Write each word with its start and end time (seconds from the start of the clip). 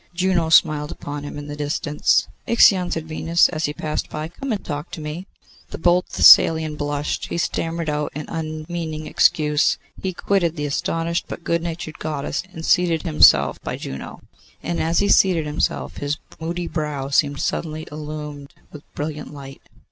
Juno 0.15 0.49
smiled 0.49 0.91
upon 0.91 1.21
him 1.21 1.37
in 1.37 1.45
the 1.45 1.55
distance. 1.55 2.27
'Ixion,' 2.47 2.89
said 2.89 3.07
Venus, 3.07 3.49
as 3.49 3.65
he 3.65 3.71
passed 3.73 4.09
by, 4.09 4.29
'come 4.29 4.51
and 4.51 4.65
talk 4.65 4.89
to 4.89 4.99
me.' 4.99 5.27
The 5.69 5.77
bold 5.77 6.05
Thessalian 6.11 6.75
blushed, 6.75 7.27
he 7.27 7.37
stammered 7.37 7.87
out 7.87 8.11
an 8.15 8.25
unmeaning 8.27 9.05
excuse, 9.05 9.77
he 10.01 10.11
quitted 10.11 10.55
the 10.55 10.65
astonished 10.65 11.25
but 11.27 11.43
good 11.43 11.61
natured 11.61 11.99
Goddess, 11.99 12.41
and 12.51 12.65
seated 12.65 13.03
himself 13.03 13.61
by 13.61 13.75
Juno, 13.75 14.21
and 14.63 14.79
as 14.81 14.97
he 14.97 15.07
seated 15.07 15.45
himself 15.45 15.97
his 15.97 16.17
moody 16.39 16.65
brow 16.67 17.09
seemed 17.09 17.39
suddenly 17.39 17.87
illumined 17.91 18.55
with 18.71 18.81
brilliant 18.95 19.31
light. 19.31 19.61